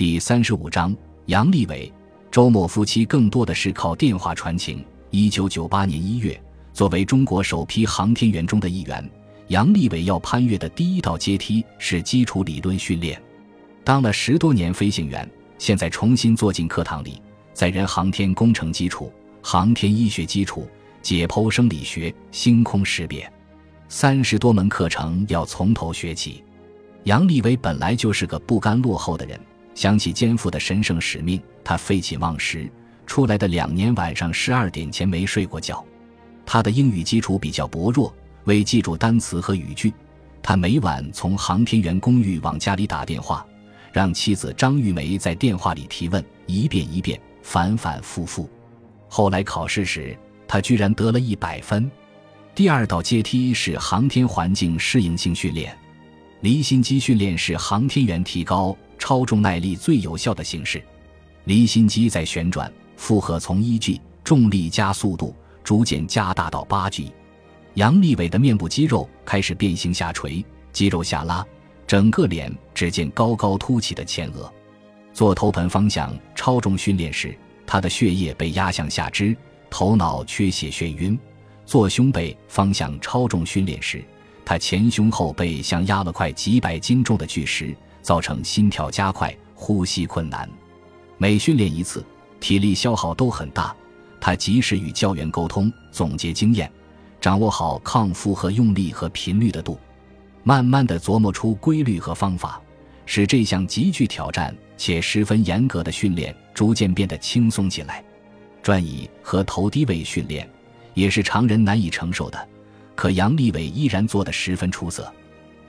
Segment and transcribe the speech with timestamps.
[0.00, 0.96] 第三十五章，
[1.26, 1.92] 杨利伟、
[2.30, 4.82] 周末夫妻更多的是靠电话传情。
[5.10, 6.42] 一九九八年一月，
[6.72, 9.10] 作为中国首批航天员中的一员，
[9.48, 13.22] 杨利伟要攀越的第一道阶梯是基础理论训练。
[13.84, 17.20] 当了十多年飞行员，现在重新坐进课堂里，
[17.52, 19.12] 载人航天工程基础、
[19.42, 20.66] 航天医学基础、
[21.02, 23.30] 解剖生理学、星空识别。
[23.90, 26.42] 三十多门课程要从头学起，
[27.04, 29.38] 杨利伟本来就是个不甘落后的人，
[29.80, 32.70] 想起肩负的神圣使命，他废寝忘食，
[33.06, 35.82] 出来的两年晚上十二点前没睡过觉。
[36.44, 38.14] 他的英语基础比较薄弱，
[38.44, 39.90] 为记住单词和语句，
[40.42, 43.42] 他每晚从航天员公寓往家里打电话，
[43.90, 48.46] 让妻子张玉梅在电话里提问，一遍一遍，反反复复。
[49.08, 50.14] 后来考试时，
[50.46, 51.90] 他居然得了一百分。
[52.54, 55.74] 第二道阶梯是航天环境适应性训练，
[56.40, 60.80] 离心机训练是航天员提高超重耐力最有效的形式。
[61.44, 65.34] 离心机在旋转，负荷从一 G 重力加速度
[65.64, 67.10] 逐渐加大到八 G。
[67.74, 71.44] 杨利伟的面部肌肉开始变形下垂，肌肉下拉，
[71.86, 74.52] 整个脸只见高高凸起的前额。
[75.12, 79.36] 做头盆方向超重训练时，他的血液被压向下肢，
[79.70, 81.18] 头脑缺血眩晕。
[81.64, 84.04] 做胸背方向超重训练时，
[84.44, 90.48] 他前胸后背像压了块几百斤重的巨石，造成心跳加快、呼吸困难。
[91.18, 92.04] 每训练一次，
[92.38, 93.74] 体力消耗都很大。
[94.20, 96.70] 他及时与教员沟通，总结经验，
[97.20, 99.78] 掌握好抗负荷用力和频率的度，
[100.42, 102.60] 慢慢的琢磨出规律和方法，
[103.06, 108.04] 使这项极具挑战且十分严格的训练逐渐变得轻松起来。
[108.62, 110.48] 转椅和头低位训练。
[110.92, 112.48] 也是常人难以承受的，
[112.96, 115.10] 可杨利伟依然做得十分出色。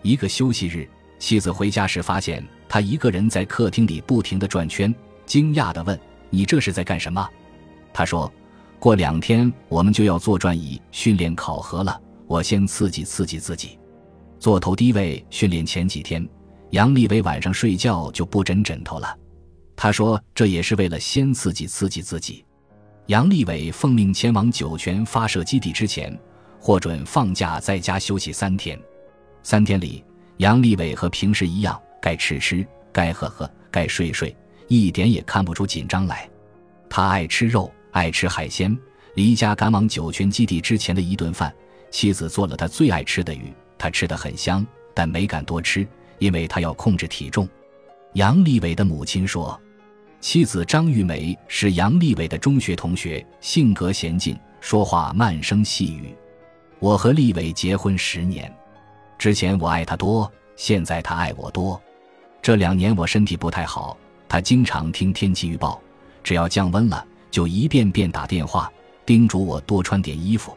[0.00, 0.88] 一个休息日，
[1.18, 4.94] 妻子回家时发现他一个人在客厅里不停地转圈，
[5.26, 5.98] 惊讶地问
[6.30, 7.28] ：“你这是在干什么？”
[7.92, 8.32] 他说
[8.78, 13.78] ：“过两天我们就要做转椅训练考核了，我先刺激刺激自己。”
[14.38, 16.26] 做头低位训练前几天，
[16.70, 19.18] 杨利伟晚上睡觉就不枕枕头了。
[19.74, 22.44] 他说：“这也是为了先刺激刺激自己。”
[23.06, 26.16] 杨利伟奉命前往酒泉发射基地之前，
[26.60, 28.78] 获准放假在家休息三天。
[29.42, 30.04] 三天里，
[30.38, 34.34] 杨利伟和平时一样，该吃吃，该喝喝，该睡睡，
[34.68, 36.28] 一点也看不出紧张来。
[36.88, 38.76] 他爱吃肉，爱吃海鲜。
[39.14, 41.52] 离家赶往酒泉基地之前的一顿饭，
[41.90, 45.86] 妻子做了他最爱吃的鱼，他吃得很香，但没敢多吃，
[46.20, 47.48] 因为他要控制体重。
[48.12, 49.60] 杨利伟的母亲说。
[50.20, 56.12] 妻子张玉梅是杨利伟的中学同学，性格娴静，说话慢声细语。
[56.80, 58.52] 我和利伟结婚十年，
[59.18, 61.80] 之前我爱他多，现在他爱我多。
[62.40, 63.98] 这两年我身体不太好，
[64.28, 65.80] 他经常听天气预报，
[66.22, 68.72] 只要降温了，就一遍遍打电话
[69.04, 70.56] 叮嘱我多穿点衣服。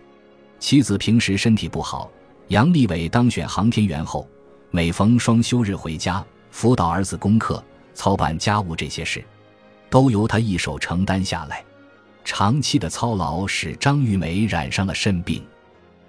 [0.60, 2.10] 妻子平时身体不好，
[2.50, 4.28] 杨利伟当选航天员后，
[4.70, 7.64] 每逢双休日回家辅导儿子功课、
[7.96, 9.24] 操办家务这些事。
[9.90, 11.66] 都由他一手承担下来，
[12.24, 15.44] 长期的操劳使张玉梅染上了肾病。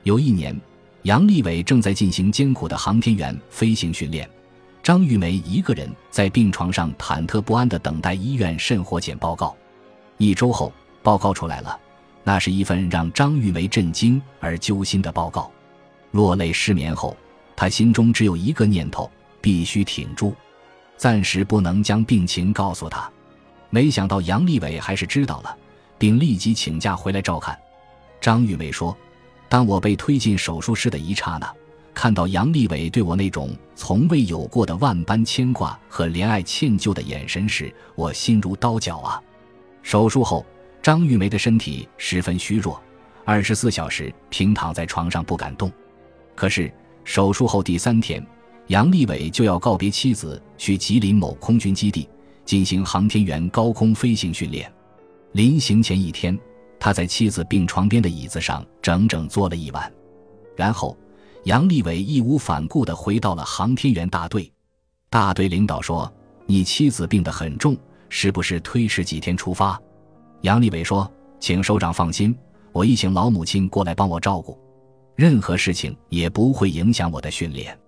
[0.05, 0.55] 有一年，
[1.03, 4.29] 杨利伟正在进行艰苦的航天员飞行训练，
[4.85, 9.57] 张玉梅一个人在病床上忐忑不安地等待医院肾活检报告。
[10.17, 11.77] 一周后，报告出来了，
[12.23, 15.51] 那是一份让张玉梅震惊而揪心的报告。
[16.13, 17.17] 落泪失眠后，
[17.57, 19.11] 他心中只有一个念头：
[19.41, 20.33] 必须挺住，
[20.97, 23.11] 暂时不能将病情告诉他。
[23.71, 25.57] 没想到杨利伟还是知道了，
[25.99, 27.59] 并立即请假回来照看。
[28.21, 28.97] 张玉梅说
[29.53, 31.55] ：“当我被推进手术室的一刹那，
[31.93, 39.23] 看到杨利伟对我那种从未有过的万般牵挂和怜爱歉疚的眼神时，我心如刀绞啊！”
[39.85, 40.43] 手术后，
[40.81, 42.81] 张玉梅的身体十分虚弱，
[43.27, 45.71] 二十四小时平躺在床上不敢动。
[46.35, 46.73] 可是
[47.05, 48.27] 手术后第三天，
[48.69, 52.09] 杨利伟就要告别妻子，去吉林某空军基地。
[52.47, 54.73] 进行航天员高空飞行训练，
[55.33, 56.39] 临行前一天，
[56.85, 59.93] 他在妻子病床边的椅子上整整坐了一晚。
[60.57, 60.99] 然后，
[61.45, 64.53] 杨利伟义无反顾地回到了航天员大队。
[65.09, 66.13] 大队领导说
[66.45, 67.77] ：“你妻子病得很重，
[68.09, 69.81] 是不是推迟几天出发？”
[70.43, 71.09] 杨利伟说
[71.39, 72.37] ：“请首长放心，
[72.73, 74.59] 我一请老母亲过来帮我照顾，
[75.15, 77.79] 任何事情也不会影响我的训练。”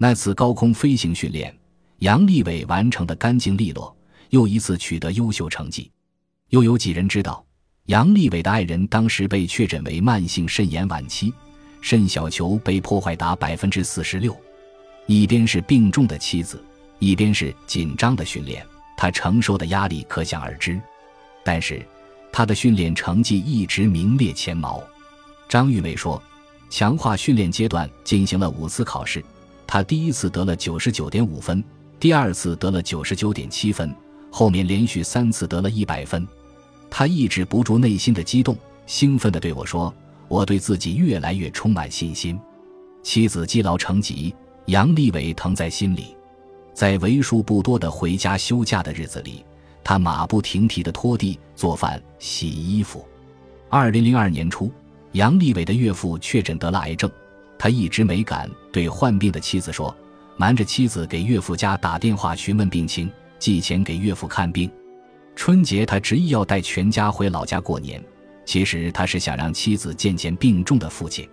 [0.00, 1.54] 那次高空飞行训练。
[1.98, 3.94] 杨利伟完成的干净利落，
[4.30, 5.92] 又一次取得优秀成绩。
[6.48, 7.44] 又有几人知道，
[7.86, 11.32] 杨利伟的爱人当时被确诊为慢性肾炎晚期，
[11.80, 14.36] 肾小球被破坏达百分之四十六。
[15.06, 16.62] 一边是病重的妻子，
[17.00, 18.64] 一边是紧张的训练，
[18.96, 20.80] 他承受的压力可想而知。
[21.42, 21.84] 但是，
[22.30, 24.80] 他的训练成绩一直名列前茅。
[25.48, 26.22] 张玉梅说，
[26.68, 29.24] 强化训练阶段进行了五次考试，
[29.66, 31.64] 他第一次得了九十九点五分，
[31.98, 33.92] 第二次得了九十九点七分，
[34.30, 36.24] 后面连续三次得了一百分。
[36.90, 38.56] 他抑制不住内心的激动，
[38.86, 39.94] 兴奋地对我说
[40.28, 42.38] ：“我对自己越来越充满信心。”
[43.02, 44.34] 妻子积劳成疾，
[44.66, 46.16] 杨利伟疼在心里。
[46.74, 49.44] 在为数不多的回家休假的日子里，
[49.84, 53.04] 他马不停蹄地拖地、做饭、洗衣服。
[53.68, 54.70] 二零零二年初。
[55.12, 57.10] 杨利伟的岳父确诊得了癌症，
[57.58, 59.92] 他一直没敢对患病的妻子说，
[60.36, 64.70] 瞒着妻子给岳父家打电话询问病情，寄钱给岳父看病。
[65.34, 68.02] 春节他执意要带全家回老家过年，
[68.44, 71.28] 其实他是想让妻子见见病重的父亲。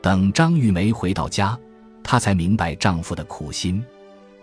[0.00, 1.58] 等张玉梅回到家，
[2.02, 3.84] 她才明白丈夫的苦心。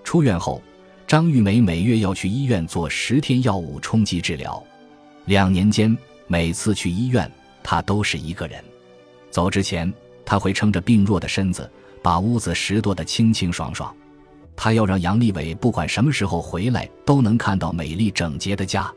[0.03, 0.61] 出院后，
[1.07, 4.63] 张玉梅每月要去医院做十天药物冲击治疗，
[5.25, 5.97] 两年间
[6.27, 7.29] 每次去医院。
[7.63, 8.63] 他都是一个人，
[9.29, 11.69] 走之前他会撑着病弱的身子，
[12.01, 13.93] 把屋子拾掇得清清爽爽。
[14.57, 18.91] 他要让杨利伟不管什么时候回来，都能看到美丽整洁的家。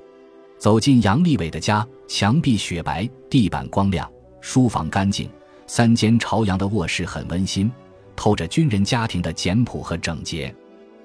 [0.59, 4.11] 走进杨利伟的家，墙壁雪白，地板光亮，
[4.41, 5.31] 书房干净，
[5.67, 7.71] 三间朝阳的卧室很温馨，
[8.17, 10.53] 透着军人家庭的简朴和整洁。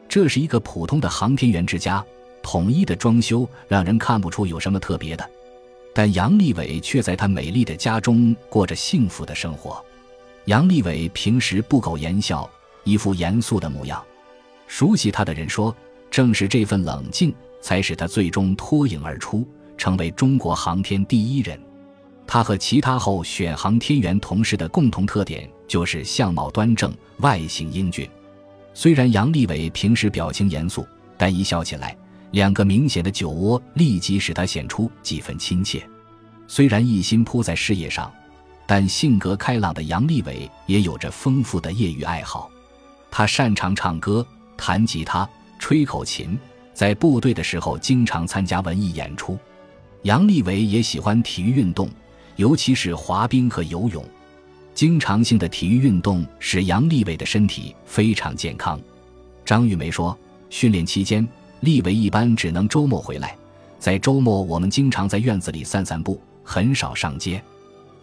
[0.07, 2.03] 这是一个普通的航天员之家，
[2.41, 5.29] 统一的装修让人看不出有什么特别的。
[5.93, 9.83] 但杨利伟却在他美丽的家中过着幸福的生活。
[10.45, 12.49] 杨利伟平时不苟言笑，
[12.83, 14.01] 一副严肃的模样。
[14.67, 15.75] 熟悉他的人说，
[16.09, 19.47] 正是这份冷静，才使他最终脱颖而出，
[19.77, 21.59] 成为中国航天第一人。
[22.27, 28.09] 他和其他候选航天员同事的共同特点就是相貌端正，外形英俊。
[28.73, 30.85] 虽然杨利伟平时表情严肃，
[31.17, 31.95] 但一笑起来。
[32.31, 35.87] 两个明显的酒窝立即使他显出几分亲切。
[36.47, 38.11] 虽然一心扑在事业上，
[38.65, 42.51] 但性格开朗的杨利伟也有着丰富的业余爱好。
[43.09, 44.25] 他擅长唱歌、
[44.57, 45.27] 弹吉他、
[45.59, 46.37] 吹口琴，
[46.73, 49.37] 在部队的时候经常参加文艺演出。
[50.03, 51.89] 杨利伟也喜欢体育运动，
[52.35, 54.03] 尤其是滑冰和游泳。
[54.73, 58.79] 经常性的体育运动使杨利伟的身体非常健康。
[59.45, 60.17] 张玉梅说，
[60.49, 61.27] 训练期间。
[61.61, 63.35] 利伟一般只能周末回来，
[63.79, 67.41] 在周末我们经常在院子里散散步，很少上街。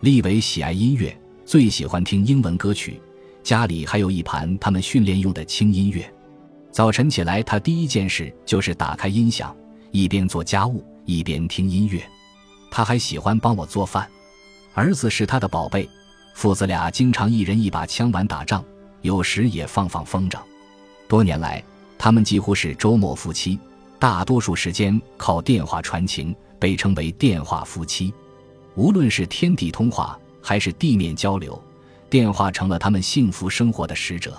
[0.00, 3.00] 利伟喜爱音乐，最喜欢听英文歌曲，
[3.44, 6.12] 家里还有一盘他们训练用的轻音乐。
[6.72, 9.54] 早晨起来，他第一件事就是打开音响，
[9.90, 12.02] 一边做家务一边听音乐。
[12.70, 14.08] 他还喜欢帮我做饭。
[14.72, 15.86] 儿子是他的宝贝，
[16.34, 18.64] 父子俩经常一人一把枪玩打仗，
[19.02, 20.38] 有时也放放风筝。
[21.06, 21.62] 多年来。
[21.98, 23.56] 他们几乎是周末夫妻，
[23.96, 28.12] 大多数时间靠电话传情，被称为“电话夫妻”。
[28.74, 31.62] 无论是天地通话还是地面交流，
[32.10, 34.36] 电话成了他们幸福生活的使者。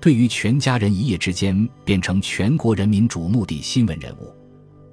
[0.00, 4.32] 对于全家人一夜之间变成全国人民瞩目的新闻人物，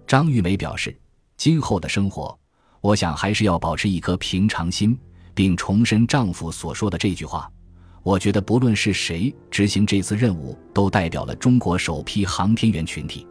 [0.07, 0.95] 张玉梅表示
[1.38, 2.38] ：“今后的生活，
[2.81, 4.97] 我想还是要保持一颗平常心，
[5.33, 7.50] 并重申丈夫所说的这句话。”
[8.03, 13.25] 我觉得，不论是谁执行这次任务，都代表了中国首批航天员群体。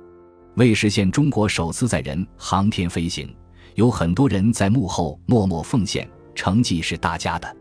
[0.54, 3.34] 为实现中国首次载人航天飞行，
[3.75, 7.56] 有很多人在幕后默默奉献，成绩是大家的。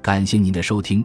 [0.00, 1.04] 感谢您的收听，